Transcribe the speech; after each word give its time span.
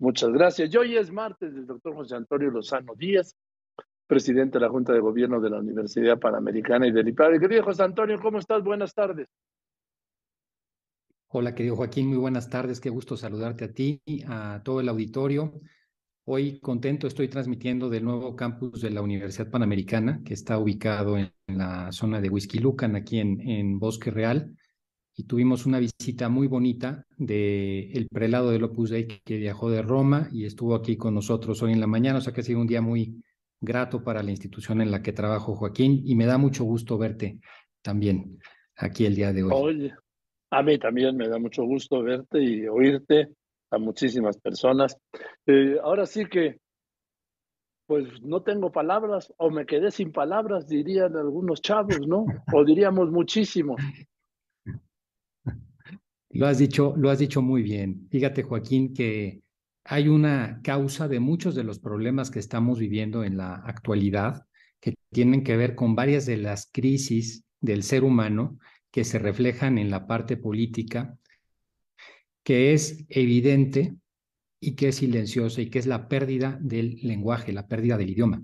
Muchas 0.00 0.30
gracias. 0.30 0.72
Y 0.72 0.76
hoy 0.76 0.96
es 0.96 1.10
martes 1.10 1.52
del 1.52 1.66
doctor 1.66 1.92
José 1.94 2.14
Antonio 2.14 2.50
Lozano 2.50 2.94
Díaz, 2.94 3.34
presidente 4.06 4.58
de 4.58 4.64
la 4.64 4.70
Junta 4.70 4.92
de 4.92 5.00
Gobierno 5.00 5.40
de 5.40 5.50
la 5.50 5.58
Universidad 5.58 6.20
Panamericana 6.20 6.86
y 6.86 6.92
del 6.92 7.08
IPAD. 7.08 7.40
Querido 7.40 7.64
José 7.64 7.82
Antonio, 7.82 8.16
¿cómo 8.20 8.38
estás? 8.38 8.62
Buenas 8.62 8.94
tardes. 8.94 9.26
Hola, 11.30 11.54
querido 11.54 11.74
Joaquín, 11.74 12.06
muy 12.06 12.16
buenas 12.16 12.48
tardes. 12.48 12.80
Qué 12.80 12.90
gusto 12.90 13.16
saludarte 13.16 13.64
a 13.64 13.72
ti, 13.72 14.00
a 14.28 14.62
todo 14.64 14.80
el 14.80 14.88
auditorio. 14.88 15.60
Hoy 16.24 16.60
contento 16.60 17.08
estoy 17.08 17.26
transmitiendo 17.26 17.90
del 17.90 18.04
nuevo 18.04 18.36
campus 18.36 18.80
de 18.80 18.90
la 18.90 19.02
Universidad 19.02 19.50
Panamericana, 19.50 20.22
que 20.24 20.34
está 20.34 20.58
ubicado 20.58 21.18
en 21.18 21.32
la 21.48 21.90
zona 21.90 22.20
de 22.20 22.30
Whisky 22.30 22.60
Lucan, 22.60 22.94
aquí 22.94 23.18
en 23.18 23.78
Bosque 23.80 24.12
Real 24.12 24.56
y 25.18 25.24
tuvimos 25.24 25.66
una 25.66 25.80
visita 25.80 26.28
muy 26.28 26.46
bonita 26.46 27.04
del 27.16 27.90
el 27.92 28.08
prelado 28.08 28.52
del 28.52 28.62
Opus 28.62 28.90
Dei 28.90 29.08
que 29.08 29.36
viajó 29.36 29.68
de 29.68 29.82
Roma 29.82 30.28
y 30.30 30.44
estuvo 30.44 30.76
aquí 30.76 30.96
con 30.96 31.12
nosotros 31.12 31.60
hoy 31.60 31.72
en 31.72 31.80
la 31.80 31.88
mañana, 31.88 32.18
o 32.18 32.20
sea 32.20 32.32
que 32.32 32.42
ha 32.42 32.44
sido 32.44 32.60
un 32.60 32.68
día 32.68 32.80
muy 32.80 33.20
grato 33.60 34.04
para 34.04 34.22
la 34.22 34.30
institución 34.30 34.80
en 34.80 34.92
la 34.92 35.02
que 35.02 35.12
trabajo, 35.12 35.56
Joaquín, 35.56 36.02
y 36.04 36.14
me 36.14 36.24
da 36.24 36.38
mucho 36.38 36.62
gusto 36.62 36.96
verte 36.98 37.40
también 37.82 38.38
aquí 38.76 39.06
el 39.06 39.16
día 39.16 39.32
de 39.32 39.42
hoy. 39.42 39.50
Oye, 39.52 39.94
a 40.50 40.62
mí 40.62 40.78
también 40.78 41.16
me 41.16 41.26
da 41.26 41.40
mucho 41.40 41.64
gusto 41.64 42.00
verte 42.00 42.40
y 42.40 42.68
oírte 42.68 43.30
a 43.72 43.78
muchísimas 43.78 44.38
personas. 44.38 44.96
Eh, 45.46 45.78
ahora 45.82 46.06
sí 46.06 46.26
que, 46.26 46.60
pues 47.88 48.22
no 48.22 48.42
tengo 48.42 48.70
palabras 48.70 49.34
o 49.36 49.50
me 49.50 49.66
quedé 49.66 49.90
sin 49.90 50.12
palabras, 50.12 50.68
dirían 50.68 51.16
algunos 51.16 51.60
chavos, 51.60 52.06
¿no? 52.06 52.24
O 52.54 52.64
diríamos 52.64 53.10
muchísimos. 53.10 53.80
Lo 56.38 56.46
has 56.46 56.58
dicho, 56.58 56.94
lo 56.96 57.10
has 57.10 57.18
dicho 57.18 57.42
muy 57.42 57.64
bien. 57.64 58.06
Fíjate, 58.12 58.44
Joaquín, 58.44 58.94
que 58.94 59.42
hay 59.82 60.06
una 60.06 60.60
causa 60.62 61.08
de 61.08 61.18
muchos 61.18 61.56
de 61.56 61.64
los 61.64 61.80
problemas 61.80 62.30
que 62.30 62.38
estamos 62.38 62.78
viviendo 62.78 63.24
en 63.24 63.36
la 63.36 63.56
actualidad 63.56 64.46
que 64.78 64.94
tienen 65.10 65.42
que 65.42 65.56
ver 65.56 65.74
con 65.74 65.96
varias 65.96 66.26
de 66.26 66.36
las 66.36 66.70
crisis 66.72 67.42
del 67.60 67.82
ser 67.82 68.04
humano 68.04 68.60
que 68.92 69.02
se 69.02 69.18
reflejan 69.18 69.78
en 69.78 69.90
la 69.90 70.06
parte 70.06 70.36
política, 70.36 71.18
que 72.44 72.72
es 72.72 73.04
evidente 73.08 73.96
y 74.60 74.76
que 74.76 74.90
es 74.90 74.94
silenciosa 74.94 75.60
y 75.60 75.70
que 75.70 75.80
es 75.80 75.86
la 75.86 76.06
pérdida 76.06 76.56
del 76.62 77.00
lenguaje, 77.02 77.52
la 77.52 77.66
pérdida 77.66 77.98
del 77.98 78.10
idioma. 78.10 78.40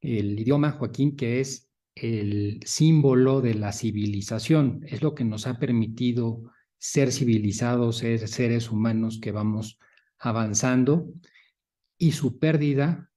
El 0.00 0.40
idioma, 0.40 0.72
Joaquín, 0.72 1.14
que 1.14 1.38
es 1.38 1.70
el 1.94 2.58
símbolo 2.64 3.40
de 3.40 3.54
la 3.54 3.70
civilización, 3.70 4.80
es 4.88 5.02
lo 5.02 5.14
que 5.14 5.22
nos 5.22 5.46
ha 5.46 5.60
permitido 5.60 6.50
ser 6.82 7.12
civilizados, 7.12 7.98
ser 7.98 8.26
seres 8.26 8.72
humanos 8.72 9.20
que 9.22 9.30
vamos 9.30 9.78
avanzando 10.18 11.14
y 11.96 12.10
su 12.10 12.40
pérdida 12.40 13.08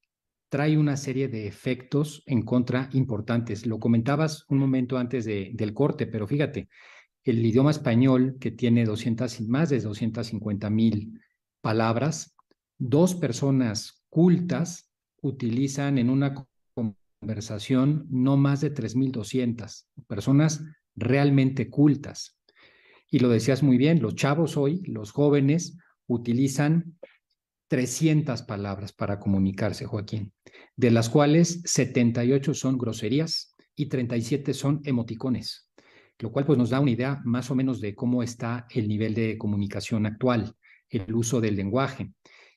trae 0.49 0.77
una 0.77 0.97
serie 0.97 1.29
de 1.29 1.47
efectos 1.47 2.21
en 2.27 2.43
contra 2.43 2.91
importantes. 2.93 3.65
Lo 3.65 3.79
comentabas 3.79 4.45
un 4.49 4.59
momento 4.59 4.99
antes 4.99 5.25
de, 5.25 5.49
del 5.55 5.73
corte, 5.73 6.05
pero 6.05 6.27
fíjate, 6.27 6.69
el 7.23 7.43
idioma 7.43 7.71
español 7.71 8.37
que 8.39 8.51
tiene 8.51 8.85
200, 8.85 9.41
más 9.41 9.71
de 9.71 9.79
250 9.79 10.69
mil 10.69 11.19
palabras, 11.61 12.35
dos 12.77 13.15
personas 13.15 14.05
cultas 14.09 14.91
utilizan 15.23 15.97
en 15.97 16.11
una 16.11 16.35
conversación 17.19 18.05
no 18.11 18.37
más 18.37 18.61
de 18.61 18.71
3.200 18.71 19.87
personas 20.05 20.63
realmente 20.95 21.71
cultas. 21.71 22.37
Y 23.09 23.19
lo 23.19 23.29
decías 23.29 23.63
muy 23.63 23.77
bien, 23.77 24.01
los 24.01 24.15
chavos 24.15 24.57
hoy, 24.57 24.81
los 24.85 25.11
jóvenes, 25.11 25.77
utilizan 26.07 26.97
300 27.67 28.43
palabras 28.43 28.93
para 28.93 29.19
comunicarse, 29.19 29.85
Joaquín, 29.85 30.33
de 30.75 30.91
las 30.91 31.09
cuales 31.09 31.61
78 31.65 32.53
son 32.53 32.77
groserías 32.77 33.55
y 33.75 33.87
37 33.87 34.53
son 34.53 34.81
emoticones, 34.83 35.69
lo 36.19 36.31
cual 36.31 36.45
pues 36.45 36.57
nos 36.57 36.69
da 36.69 36.79
una 36.79 36.91
idea 36.91 37.21
más 37.25 37.49
o 37.51 37.55
menos 37.55 37.81
de 37.81 37.95
cómo 37.95 38.23
está 38.23 38.67
el 38.69 38.87
nivel 38.87 39.13
de 39.13 39.37
comunicación 39.37 40.05
actual, 40.05 40.55
el 40.89 41.13
uso 41.13 41.41
del 41.41 41.55
lenguaje. 41.55 42.11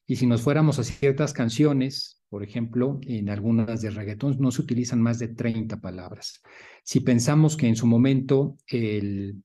Y 0.07 0.17
si 0.17 0.27
nos 0.27 0.43
fuéramos 0.43 0.79
a 0.79 0.85
ciertas 0.85 1.33
canciones, 1.33 2.23
por 2.29 2.43
ejemplo, 2.43 3.01
en 3.03 3.31
algunas 3.31 3.81
de 3.81 3.91
reggaetón 3.91 4.37
no 4.39 4.51
se 4.51 4.63
utilizan 4.63 5.01
más 5.01 5.19
de 5.19 5.29
30 5.29 5.81
palabras. 5.81 6.43
Si 6.83 7.01
pensamos 7.01 7.57
que 7.57 7.67
en 7.67 7.77
su 7.77 7.87
momento 7.87 8.57
el 8.67 9.43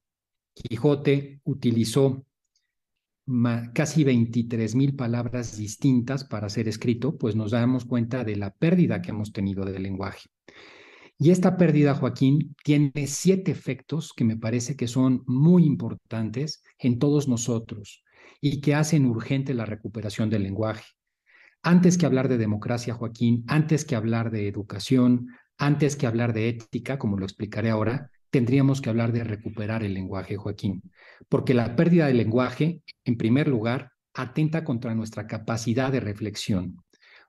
Quijote 0.53 1.41
utilizó 1.43 2.25
casi 3.73 4.03
23 4.03 4.75
mil 4.75 4.95
palabras 4.95 5.57
distintas 5.57 6.23
para 6.25 6.49
ser 6.49 6.67
escrito, 6.67 7.17
pues 7.17 7.35
nos 7.35 7.51
damos 7.51 7.85
cuenta 7.85 8.23
de 8.23 8.35
la 8.35 8.51
pérdida 8.53 9.01
que 9.01 9.11
hemos 9.11 9.31
tenido 9.31 9.65
del 9.65 9.83
lenguaje. 9.83 10.29
Y 11.17 11.31
esta 11.31 11.57
pérdida, 11.57 11.95
Joaquín, 11.95 12.55
tiene 12.63 13.07
siete 13.07 13.51
efectos 13.51 14.13
que 14.13 14.25
me 14.25 14.35
parece 14.35 14.75
que 14.75 14.87
son 14.87 15.23
muy 15.25 15.63
importantes 15.63 16.63
en 16.77 16.99
todos 16.99 17.27
nosotros 17.27 18.03
y 18.41 18.59
que 18.59 18.75
hacen 18.75 19.05
urgente 19.05 19.53
la 19.53 19.65
recuperación 19.65 20.29
del 20.29 20.43
lenguaje. 20.43 20.83
Antes 21.61 21.97
que 21.97 22.05
hablar 22.05 22.27
de 22.27 22.37
democracia, 22.37 22.93
Joaquín, 22.93 23.45
antes 23.47 23.85
que 23.85 23.95
hablar 23.95 24.31
de 24.31 24.49
educación, 24.49 25.27
antes 25.57 25.95
que 25.95 26.07
hablar 26.07 26.33
de 26.33 26.49
ética, 26.49 26.99
como 26.99 27.17
lo 27.17 27.23
explicaré 27.23 27.69
ahora, 27.69 28.11
tendríamos 28.33 28.81
que 28.81 28.89
hablar 28.89 29.11
de 29.11 29.23
recuperar 29.23 29.83
el 29.83 29.93
lenguaje, 29.93 30.37
Joaquín, 30.37 30.81
porque 31.29 31.53
la 31.53 31.75
pérdida 31.75 32.07
del 32.07 32.17
lenguaje, 32.17 32.81
en 33.05 33.15
primer 33.15 33.47
lugar, 33.47 33.91
atenta 34.11 34.63
contra 34.63 34.95
nuestra 34.95 35.27
capacidad 35.27 35.91
de 35.91 35.99
reflexión. 35.99 36.77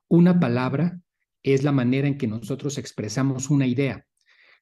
Una 0.09 0.41
palabra 0.41 0.99
es 1.43 1.63
la 1.63 1.73
manera 1.73 2.09
en 2.09 2.17
que 2.17 2.27
nosotros 2.27 2.79
expresamos 2.79 3.51
una 3.51 3.67
idea. 3.67 4.07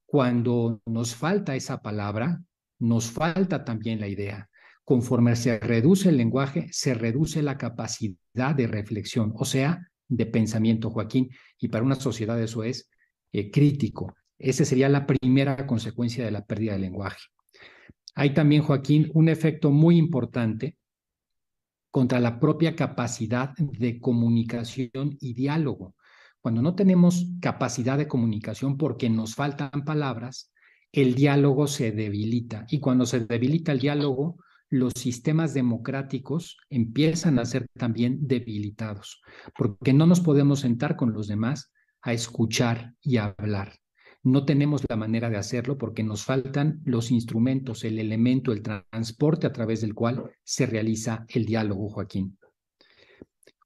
Cuando 0.05 0.83
nos 0.85 1.15
falta 1.15 1.55
esa 1.55 1.81
palabra, 1.81 2.43
nos 2.81 3.13
falta 3.13 3.65
también 3.65 4.01
la 4.01 4.09
idea. 4.09 4.51
Conforme 4.83 5.37
se 5.37 5.61
reduce 5.61 6.09
el 6.09 6.17
lenguaje, 6.17 6.67
se 6.73 6.95
reduce 6.95 7.41
la 7.41 7.57
capacidad 7.57 8.53
de 8.57 8.67
reflexión, 8.67 9.33
o 9.37 9.45
sea, 9.45 9.79
de 10.09 10.27
pensamiento, 10.27 10.91
Joaquín, 10.91 11.31
y 11.61 11.69
para 11.69 11.85
una 11.85 11.95
sociedad 11.95 12.43
eso 12.43 12.65
es 12.65 12.91
eh, 13.31 13.49
crítico. 13.49 14.13
Esa 14.39 14.65
sería 14.65 14.89
la 14.89 15.07
primera 15.07 15.67
consecuencia 15.67 16.25
de 16.25 16.31
la 16.31 16.45
pérdida 16.45 16.73
del 16.73 16.83
lenguaje. 16.83 17.21
Hay 18.15 18.35
también, 18.35 18.63
Joaquín, 18.63 19.11
un 19.15 19.29
efecto 19.29 19.71
muy 19.71 19.97
importante 19.97 20.77
contra 21.91 22.21
la 22.21 22.41
propia 22.41 22.75
capacidad 22.75 23.53
de 23.57 24.01
comunicación 24.01 25.17
y 25.21 25.35
diálogo. 25.35 25.95
Cuando 26.41 26.63
no 26.63 26.75
tenemos 26.75 27.27
capacidad 27.41 27.97
de 27.99 28.09
comunicación 28.09 28.77
porque 28.77 29.09
nos 29.09 29.35
faltan 29.35 29.85
palabras, 29.85 30.53
el 30.91 31.15
diálogo 31.15 31.67
se 31.67 31.93
debilita. 31.93 32.67
Y 32.69 32.81
cuando 32.81 33.07
se 33.07 33.21
debilita 33.21 33.73
el 33.73 33.79
diálogo, 33.79 34.37
los 34.69 34.95
sistemas 34.97 35.53
democráticos 35.53 36.57
empiezan 36.71 37.39
a 37.39 37.45
ser 37.45 37.67
también 37.79 38.27
debilitados, 38.27 39.21
porque 39.57 39.93
no 39.93 40.07
nos 40.07 40.21
podemos 40.21 40.61
sentar 40.61 40.97
con 40.97 41.13
los 41.13 41.29
demás 41.29 41.71
a 42.01 42.15
escuchar 42.15 42.95
y 43.03 43.19
a 43.19 43.35
hablar. 43.37 43.82
No 44.25 44.45
tenemos 44.45 44.83
la 44.89 44.97
manera 44.97 45.31
de 45.31 45.37
hacerlo 45.37 45.77
porque 45.77 46.05
nos 46.05 46.25
faltan 46.25 46.81
los 46.85 47.11
instrumentos, 47.11 47.83
el 47.85 47.99
elemento, 47.99 48.53
el 48.53 48.63
transporte 48.63 49.47
a 49.47 49.53
través 49.53 49.81
del 49.81 49.95
cual 49.95 50.31
se 50.45 50.67
realiza 50.67 51.27
el 51.29 51.45
diálogo, 51.45 51.89
Joaquín. 51.89 52.39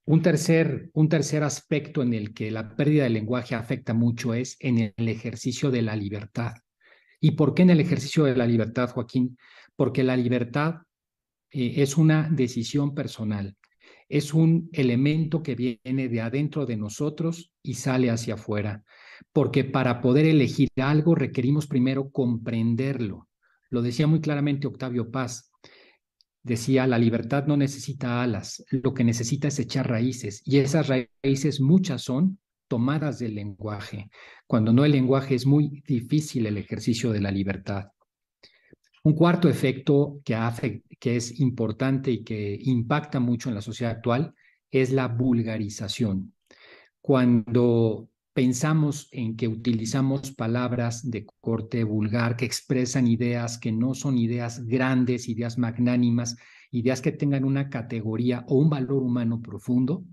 Un 0.05 0.21
tercer, 0.21 0.89
un 0.93 1.09
tercer 1.09 1.43
aspecto 1.43 2.01
en 2.01 2.13
el 2.13 2.33
que 2.33 2.49
la 2.49 2.75
pérdida 2.75 3.03
del 3.03 3.13
lenguaje 3.13 3.55
afecta 3.55 3.93
mucho 3.93 4.33
es 4.33 4.55
en 4.59 4.93
el 4.95 5.09
ejercicio 5.09 5.69
de 5.69 5.81
la 5.81 5.95
libertad. 5.95 6.53
¿Y 7.19 7.31
por 7.31 7.53
qué 7.53 7.63
en 7.63 7.71
el 7.71 7.81
ejercicio 7.81 8.23
de 8.23 8.35
la 8.35 8.47
libertad, 8.47 8.89
Joaquín? 8.89 9.37
Porque 9.75 10.03
la 10.03 10.15
libertad 10.15 10.75
eh, 11.51 11.73
es 11.77 11.97
una 11.97 12.29
decisión 12.31 12.95
personal, 12.95 13.57
es 14.09 14.33
un 14.33 14.69
elemento 14.71 15.43
que 15.43 15.55
viene 15.55 16.07
de 16.07 16.21
adentro 16.21 16.65
de 16.65 16.77
nosotros 16.77 17.51
y 17.61 17.75
sale 17.75 18.09
hacia 18.09 18.35
afuera, 18.35 18.83
porque 19.33 19.63
para 19.63 20.01
poder 20.01 20.25
elegir 20.25 20.69
algo 20.77 21.15
requerimos 21.15 21.67
primero 21.67 22.09
comprenderlo. 22.09 23.27
Lo 23.69 23.81
decía 23.81 24.07
muy 24.07 24.21
claramente 24.21 24.67
Octavio 24.67 25.11
Paz. 25.11 25.51
Decía, 26.43 26.87
la 26.87 26.97
libertad 26.97 27.45
no 27.45 27.57
necesita 27.57 28.21
alas, 28.21 28.63
lo 28.71 28.93
que 28.93 29.03
necesita 29.03 29.49
es 29.49 29.59
echar 29.59 29.89
raíces, 29.89 30.41
y 30.45 30.59
esas 30.59 30.87
raíces 30.87 31.59
muchas 31.59 32.03
son 32.03 32.39
tomadas 32.67 33.19
del 33.19 33.35
lenguaje. 33.35 34.09
Cuando 34.45 34.71
no 34.71 34.85
el 34.85 34.93
lenguaje 34.93 35.35
es 35.35 35.45
muy 35.45 35.83
difícil 35.85 36.45
el 36.45 36.57
ejercicio 36.57 37.11
de 37.11 37.21
la 37.21 37.31
libertad. 37.31 37.87
Un 39.03 39.13
cuarto 39.13 39.49
efecto 39.49 40.21
que, 40.23 40.83
que 40.99 41.15
es 41.15 41.39
importante 41.39 42.11
y 42.11 42.23
que 42.23 42.57
impacta 42.61 43.19
mucho 43.19 43.49
en 43.49 43.55
la 43.55 43.61
sociedad 43.61 43.93
actual 43.93 44.33
es 44.69 44.91
la 44.91 45.07
vulgarización. 45.07 46.33
Cuando 46.99 48.09
pensamos 48.37 49.09
en 49.13 49.35
que 49.35 49.47
utilizamos 49.47 50.29
palabras 50.29 51.09
de 51.09 51.25
corte 51.41 51.83
vulgar 51.83 52.35
que 52.37 52.45
expresan 52.45 53.07
ideas 53.07 53.57
que 53.57 53.71
no 53.71 53.95
son 53.95 54.15
ideas 54.19 54.63
grandes, 54.63 55.27
ideas 55.27 55.57
magnánimas, 55.57 56.37
ideas 56.69 57.01
que 57.01 57.11
tengan 57.11 57.45
una 57.45 57.71
categoría 57.71 58.45
o 58.47 58.59
un 58.59 58.69
valor 58.69 59.01
humano 59.01 59.41
profundo, 59.41 60.05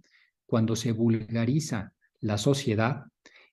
cuando 0.46 0.74
se 0.74 0.92
vulgariza 0.92 1.92
la 2.22 2.38
sociedad, 2.38 3.04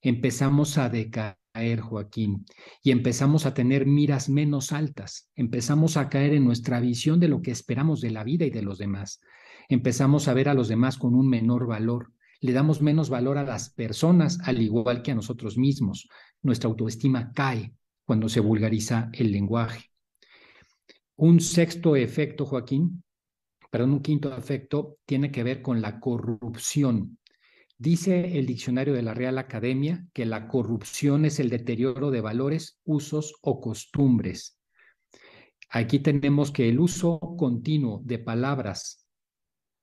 empezamos 0.02 0.78
a 0.78 0.88
decaer 0.88 1.36
caer, 1.54 1.82
Joaquín, 1.82 2.46
y 2.82 2.92
empezamos 2.92 3.46
a 3.46 3.54
tener 3.54 3.86
miras 3.86 4.30
menos 4.30 4.72
altas, 4.72 5.30
empezamos 5.36 5.98
a 5.98 6.08
caer 6.08 6.34
en 6.34 6.46
nuestra 6.46 6.80
visión 6.80 7.20
de 7.20 7.28
lo 7.28 7.42
que 7.42 7.52
esperamos 7.52 8.00
de 8.00 8.12
la 8.12 8.24
vida 8.24 8.46
y 8.46 8.52
de 8.52 8.62
los 8.62 8.78
demás, 8.78 9.20
empezamos 9.68 10.30
a 10.30 10.34
ver 10.34 10.48
a 10.48 10.54
los 10.54 10.70
demás 10.70 10.98
con 10.98 11.14
un 11.14 11.28
menor 11.28 11.68
valor, 11.68 12.14
le 12.42 12.54
damos 12.54 12.82
menos 12.82 13.10
valor 13.10 13.38
a 13.38 13.44
las 13.44 13.70
personas 13.70 14.40
al 14.44 14.62
igual 14.62 15.04
que 15.04 15.12
a 15.12 15.16
nosotros 15.16 15.58
mismos, 15.58 16.10
nuestra 16.42 16.70
autoestima 16.70 17.32
cae 17.34 17.74
cuando 18.04 18.28
se 18.28 18.40
vulgariza 18.40 19.10
el 19.14 19.32
lenguaje. 19.32 19.92
Un 21.18 21.40
sexto 21.40 21.96
efecto, 21.96 22.48
Joaquín, 22.48 23.04
perdón, 23.70 23.92
un 23.94 24.02
quinto 24.02 24.36
efecto 24.36 24.98
tiene 25.06 25.32
que 25.32 25.44
ver 25.44 25.62
con 25.62 25.82
la 25.82 26.00
corrupción. 26.00 27.20
Dice 27.78 28.38
el 28.38 28.48
diccionario 28.48 28.94
de 28.94 29.04
la 29.04 29.14
Real 29.14 29.38
Academia 29.38 30.06
que 30.12 30.26
la 30.26 30.48
corrupción 30.48 31.26
es 31.26 31.40
el 31.40 31.50
deterioro 31.50 32.10
de 32.10 32.22
valores, 32.22 32.80
usos 32.86 33.36
o 33.42 33.62
costumbres. 33.62 34.60
Aquí 35.70 36.00
tenemos 36.00 36.52
que 36.52 36.70
el 36.70 36.80
uso 36.80 37.20
continuo 37.38 38.02
de 38.04 38.20
palabras 38.20 39.08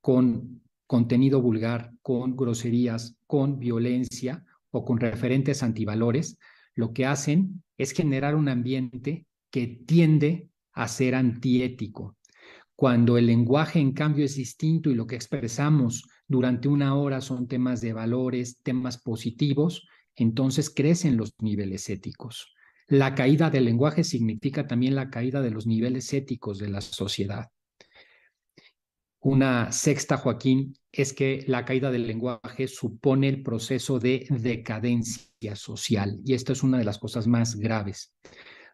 con 0.00 0.60
contenido 0.88 1.42
vulgar, 1.42 1.92
con 2.02 2.34
groserías, 2.34 3.16
con 3.26 3.58
violencia 3.58 4.44
o 4.70 4.84
con 4.84 4.98
referentes 4.98 5.62
antivalores, 5.62 6.38
lo 6.74 6.92
que 6.92 7.04
hacen 7.04 7.62
es 7.76 7.92
generar 7.92 8.34
un 8.34 8.48
ambiente 8.48 9.26
que 9.50 9.66
tiende 9.86 10.48
a 10.72 10.88
ser 10.88 11.14
antiético. 11.14 12.16
Cuando 12.74 13.18
el 13.18 13.26
lenguaje, 13.26 13.80
en 13.80 13.92
cambio, 13.92 14.24
es 14.24 14.36
distinto 14.36 14.88
y 14.88 14.94
lo 14.94 15.06
que 15.06 15.16
expresamos 15.16 16.04
durante 16.26 16.68
una 16.68 16.94
hora 16.94 17.20
son 17.20 17.48
temas 17.48 17.80
de 17.82 17.92
valores, 17.92 18.58
temas 18.62 18.96
positivos, 18.98 19.86
entonces 20.16 20.70
crecen 20.70 21.16
los 21.18 21.34
niveles 21.40 21.90
éticos. 21.90 22.54
La 22.86 23.14
caída 23.14 23.50
del 23.50 23.66
lenguaje 23.66 24.04
significa 24.04 24.66
también 24.66 24.94
la 24.94 25.10
caída 25.10 25.42
de 25.42 25.50
los 25.50 25.66
niveles 25.66 26.14
éticos 26.14 26.58
de 26.58 26.70
la 26.70 26.80
sociedad. 26.80 27.50
Una 29.20 29.72
sexta, 29.72 30.16
Joaquín, 30.16 30.74
es 30.92 31.12
que 31.12 31.44
la 31.48 31.64
caída 31.64 31.90
del 31.90 32.06
lenguaje 32.06 32.68
supone 32.68 33.28
el 33.28 33.42
proceso 33.42 33.98
de 33.98 34.26
decadencia 34.30 35.56
social 35.56 36.20
y 36.24 36.34
esta 36.34 36.52
es 36.52 36.62
una 36.62 36.78
de 36.78 36.84
las 36.84 36.98
cosas 36.98 37.26
más 37.26 37.56
graves. 37.56 38.14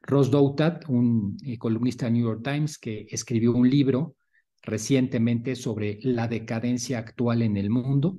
Ross 0.03 0.31
Doutat, 0.31 0.87
un 0.89 1.39
eh, 1.45 1.57
columnista 1.57 2.07
de 2.07 2.13
New 2.13 2.27
York 2.27 2.43
Times 2.45 2.79
que 2.79 3.07
escribió 3.11 3.53
un 3.53 3.69
libro 3.71 4.17
recientemente 4.63 5.57
sobre 5.57 5.99
la 6.03 6.29
decadencia 6.29 6.99
actual 6.99 7.43
en 7.43 7.57
el 7.57 7.71
mundo, 7.71 8.19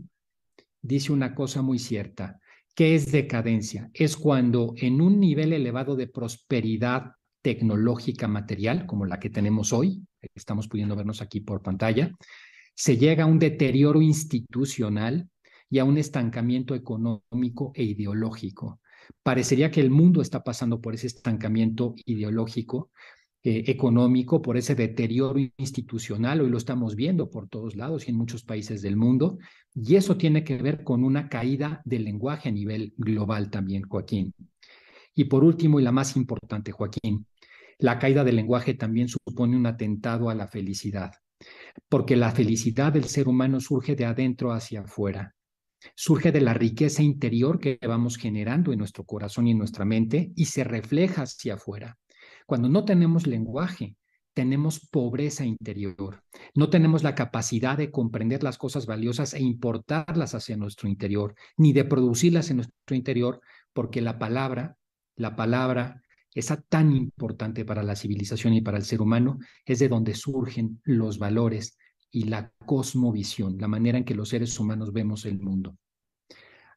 dice 0.82 1.12
una 1.12 1.36
cosa 1.36 1.62
muy 1.62 1.78
cierta. 1.78 2.40
¿Qué 2.74 2.96
es 2.96 3.12
decadencia? 3.12 3.90
Es 3.94 4.18
cuando 4.18 4.74
en 4.78 5.00
un 5.00 5.20
nivel 5.20 5.54
elevado 5.54 5.96
de 5.96 6.08
prosperidad 6.08 7.12
tecnológica 7.42 8.28
material, 8.28 8.86
como 8.86 9.06
la 9.06 9.20
que 9.20 9.30
tenemos 9.30 9.72
hoy, 9.72 10.02
estamos 10.36 10.68
pudiendo 10.68 10.96
vernos 10.96 11.22
aquí 11.22 11.42
por 11.42 11.62
pantalla, 11.62 12.12
se 12.74 12.98
llega 12.98 13.24
a 13.24 13.28
un 13.28 13.40
deterioro 13.40 14.02
institucional 14.02 15.30
y 15.70 15.80
a 15.80 15.86
un 15.86 15.98
estancamiento 15.98 16.76
económico 16.76 17.72
e 17.74 17.84
ideológico. 17.84 18.80
Parecería 19.24 19.72
que 19.72 19.82
el 19.82 19.90
mundo 19.90 20.22
está 20.22 20.44
pasando 20.44 20.82
por 20.82 20.94
ese 20.94 21.08
estancamiento 21.08 21.96
ideológico 22.06 22.92
eh, 23.48 23.64
económico, 23.68 24.42
por 24.42 24.58
ese 24.58 24.74
deterioro 24.74 25.40
institucional. 25.58 26.42
Hoy 26.42 26.50
lo 26.50 26.58
estamos 26.58 26.96
viendo 26.96 27.30
por 27.30 27.48
todos 27.48 27.76
lados 27.76 28.08
y 28.08 28.10
en 28.10 28.18
muchos 28.18 28.44
países 28.44 28.82
del 28.82 28.96
mundo. 28.96 29.38
Y 29.76 29.98
eso 29.98 30.18
tiene 30.18 30.44
que 30.44 30.58
ver 30.58 30.84
con 30.84 31.04
una 31.04 31.30
caída 31.30 31.80
del 31.86 32.06
lenguaje 32.06 32.50
a 32.50 32.52
nivel 32.52 32.96
global 32.98 33.52
también, 33.52 33.84
Joaquín. 33.84 34.34
Y 35.14 35.26
por 35.26 35.44
último, 35.44 35.80
y 35.80 35.84
la 35.84 35.92
más 35.92 36.16
importante, 36.18 36.72
Joaquín, 36.72 37.28
la 37.78 38.00
caída 38.00 38.24
del 38.24 38.38
lenguaje 38.38 38.74
también 38.74 39.08
supone 39.08 39.58
un 39.58 39.66
atentado 39.66 40.30
a 40.30 40.36
la 40.36 40.48
felicidad, 40.48 41.12
porque 41.90 42.16
la 42.16 42.32
felicidad 42.32 42.94
del 42.94 43.06
ser 43.06 43.28
humano 43.28 43.60
surge 43.60 43.96
de 43.96 44.06
adentro 44.06 44.52
hacia 44.52 44.82
afuera, 44.82 45.36
surge 45.96 46.32
de 46.32 46.42
la 46.42 46.54
riqueza 46.54 47.04
interior 47.04 47.60
que 47.60 47.78
vamos 47.86 48.18
generando 48.18 48.72
en 48.72 48.80
nuestro 48.80 49.04
corazón 49.04 49.48
y 49.48 49.52
en 49.52 49.58
nuestra 49.58 49.86
mente 49.86 50.32
y 50.36 50.46
se 50.46 50.64
refleja 50.64 51.24
hacia 51.24 51.56
afuera. 51.56 51.98
Cuando 52.46 52.70
no 52.70 52.86
tenemos 52.86 53.28
lenguaje, 53.28 53.96
tenemos 54.34 54.82
pobreza 54.90 55.46
interior. 55.46 56.22
No 56.54 56.70
tenemos 56.70 57.04
la 57.04 57.16
capacidad 57.16 57.78
de 57.78 57.90
comprender 57.90 58.44
las 58.44 58.58
cosas 58.58 58.86
valiosas 58.86 59.34
e 59.34 59.42
importarlas 59.42 60.36
hacia 60.36 60.58
nuestro 60.58 60.90
interior, 60.90 61.36
ni 61.58 61.72
de 61.72 61.86
producirlas 61.86 62.50
en 62.50 62.58
nuestro 62.58 62.96
interior, 62.96 63.40
porque 63.74 64.02
la 64.02 64.20
palabra, 64.20 64.78
la 65.16 65.36
palabra, 65.36 66.02
esa 66.36 66.62
tan 66.62 66.96
importante 66.96 67.66
para 67.66 67.82
la 67.82 67.96
civilización 67.96 68.54
y 68.54 68.62
para 68.62 68.78
el 68.78 68.84
ser 68.84 69.02
humano, 69.02 69.40
es 69.66 69.80
de 69.80 69.88
donde 69.88 70.14
surgen 70.14 70.82
los 70.84 71.18
valores 71.18 71.78
y 72.12 72.26
la 72.26 72.52
cosmovisión, 72.66 73.58
la 73.58 73.68
manera 73.68 73.98
en 73.98 74.04
que 74.04 74.16
los 74.16 74.30
seres 74.30 74.60
humanos 74.60 74.94
vemos 74.94 75.26
el 75.26 75.40
mundo. 75.40 75.78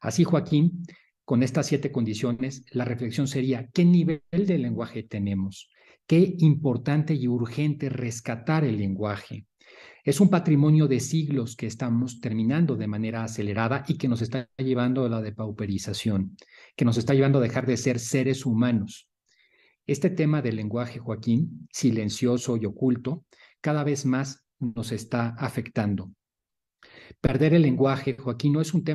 Así, 0.01 0.23
Joaquín, 0.23 0.83
con 1.25 1.43
estas 1.43 1.67
siete 1.67 1.91
condiciones, 1.91 2.63
la 2.71 2.85
reflexión 2.85 3.27
sería, 3.27 3.67
¿qué 3.73 3.83
nivel 3.83 4.21
de 4.31 4.57
lenguaje 4.57 5.03
tenemos? 5.03 5.69
Qué 6.07 6.35
importante 6.39 7.13
y 7.13 7.27
urgente 7.27 7.89
rescatar 7.89 8.63
el 8.63 8.77
lenguaje. 8.77 9.45
Es 10.03 10.21
un 10.21 10.29
patrimonio 10.29 10.87
de 10.87 11.01
siglos 11.01 11.55
que 11.55 11.67
estamos 11.67 12.19
terminando 12.21 12.75
de 12.77 12.87
manera 12.87 13.23
acelerada 13.23 13.83
y 13.87 13.97
que 13.97 14.07
nos 14.07 14.21
está 14.21 14.49
llevando 14.57 15.05
a 15.05 15.09
la 15.09 15.21
depauperización, 15.21 16.37
que 16.75 16.85
nos 16.85 16.97
está 16.97 17.13
llevando 17.13 17.39
a 17.39 17.43
dejar 17.43 17.65
de 17.65 17.77
ser 17.77 17.99
seres 17.99 18.45
humanos. 18.45 19.08
Este 19.89 20.11
tema 20.11 20.43
del 20.43 20.57
lenguaje, 20.57 20.99
Joaquín, 20.99 21.67
silencioso 21.73 22.57
y 22.57 22.65
oculto, 22.67 23.25
cada 23.59 23.83
vez 23.83 24.05
más 24.05 24.45
nos 24.59 24.91
está 24.91 25.29
afectando. 25.29 26.11
Perder 27.19 27.55
el 27.55 27.63
lenguaje, 27.63 28.15
Joaquín, 28.15 28.53
no 28.53 28.61
es 28.61 28.75
un 28.75 28.83
tema 28.83 28.87